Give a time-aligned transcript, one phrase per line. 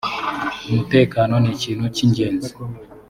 [0.69, 2.51] umutekano nikintu kingenzi.